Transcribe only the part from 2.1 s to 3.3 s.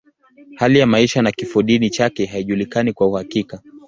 haijulikani kwa